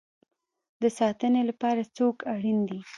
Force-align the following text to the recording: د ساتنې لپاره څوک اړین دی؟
د 0.81 0.83
ساتنې 0.99 1.41
لپاره 1.49 1.81
څوک 1.97 2.15
اړین 2.33 2.59
دی؟ 2.69 2.79